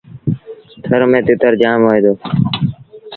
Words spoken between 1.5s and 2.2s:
جآم هوئي دو۔